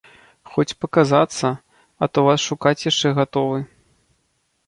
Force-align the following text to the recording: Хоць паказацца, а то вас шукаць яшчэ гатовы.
Хоць 0.53 0.77
паказацца, 0.83 1.51
а 2.05 2.09
то 2.17 2.23
вас 2.27 2.39
шукаць 2.51 2.85
яшчэ 2.91 3.07
гатовы. 3.19 3.59